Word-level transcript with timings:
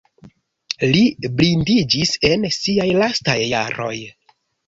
Li 0.93 1.01
blindiĝis 1.41 2.15
en 2.31 2.47
siaj 2.57 2.89
lastaj 3.01 3.37
jaroj. 3.53 3.95